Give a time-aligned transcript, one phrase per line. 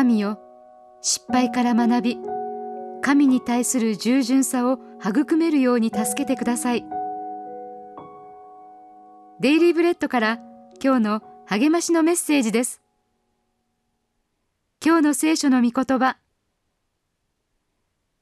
[0.00, 0.38] 神よ
[1.02, 2.18] 失敗から学び
[3.02, 6.86] 神に対する従順さを育めるように助けてください。
[9.40, 10.38] デイリーブレッドから
[10.82, 12.80] 今日の励ましのメッセージです。
[14.82, 16.16] 今日の聖書の御言葉。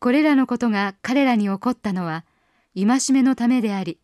[0.01, 2.25] これらのことが彼らに起こったのは
[2.75, 4.01] 戒めのためであり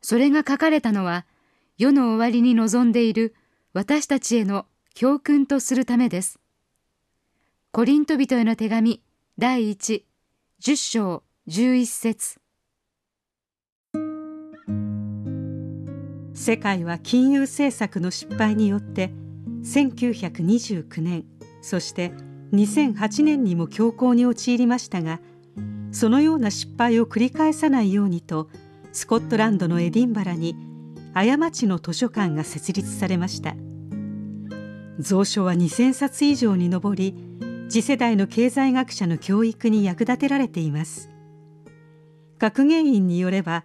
[0.00, 1.26] それが書かれたのは
[1.76, 3.34] 世の終わりに臨んでいる
[3.74, 6.40] 私たちへの教訓とするためです。
[7.76, 9.02] コリント人への手紙
[9.36, 10.06] 第一
[10.60, 12.40] 十章十一節。
[16.32, 19.10] 世界は金融政策の失敗によって
[19.62, 21.26] 1929年
[21.60, 22.12] そして
[22.54, 25.20] 2008年にも恐慌に陥りましたが
[25.92, 28.48] そのような失敗を繰り返さないようにと
[28.92, 30.56] スコットランドのエディンバラに
[31.12, 33.54] 過ちの図書館が設立されました。
[35.02, 37.14] 蔵書は2,000冊以上に上り
[37.68, 41.10] 次世代の経済学者の教育に役立てられています。
[42.38, 43.64] 学芸員によれば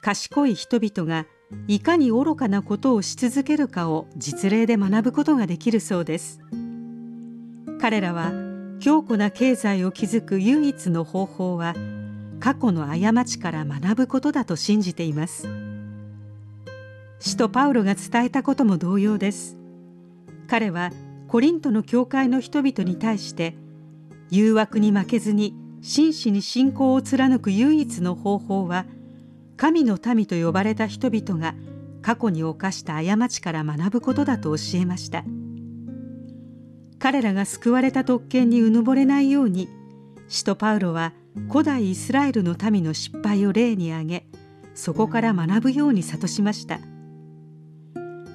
[0.00, 1.26] 賢い人々が
[1.68, 6.40] いかに愚かなことをし続けるかを実例で学ぶことができるそうです。
[7.80, 8.32] 彼らは
[8.80, 11.74] 強固な経済を築く唯一の方法は
[12.40, 15.48] 過去の過ちから学ぶことだと信じています。
[17.20, 19.56] 使徒パウロが伝えたことも同様です。
[20.48, 20.90] 彼は
[21.34, 23.56] コリントの教会の人々に対して
[24.30, 28.86] 誘惑に負けずに真摯に信仰を貫く唯一の方法は
[29.56, 31.56] 神の民と呼ばれた人々が
[32.02, 35.24] 過去に犯した過ちから学ぶことだと教えました。
[37.00, 39.68] 彼らが救われた特権にうぬぼれないように
[40.28, 41.14] 使徒パウロは
[41.50, 44.26] 古代イスラエルの民の失敗を例に挙げ
[44.76, 46.78] そこから学ぶように諭しました。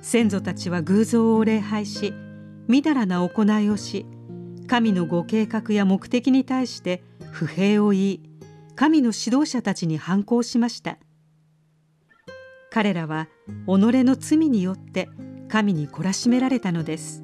[0.02, 2.14] 先祖たちは偶像を礼拝し
[2.70, 4.06] みだらな行いをし
[4.68, 8.22] 神のご計画や目的に対して不平を言い
[8.76, 11.00] 神の指導者たちに反抗しました。
[12.72, 13.28] 彼らは
[13.66, 15.10] 己の罪によって
[15.50, 17.24] 神に懲らしめられたのです。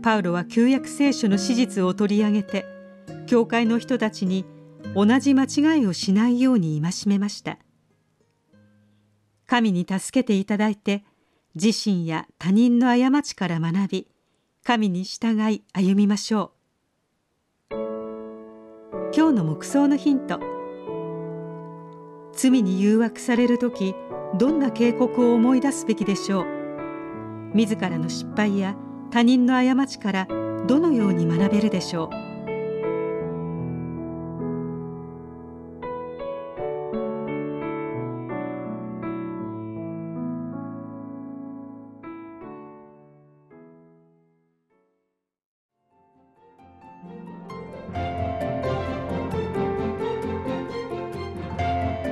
[0.00, 2.64] パウロは旧約聖書の史実を取り上げて
[3.26, 4.46] 教会の人たちに
[4.94, 7.58] 同じ間違いをしないように戒めました。
[9.48, 11.04] 神に助けていただいて
[11.54, 14.08] 自身や他人の過ちから学び
[14.64, 16.52] 神に従い歩みましょ
[17.70, 17.74] う。
[19.14, 20.40] 今日の目想のヒント。
[22.32, 23.94] 罪に誘惑される時
[24.38, 26.46] どんな警告を思い出すべきでしょう？
[27.54, 28.74] 自らの失敗や
[29.10, 30.26] 他人の過ちから
[30.66, 32.21] どのように学べるでしょう？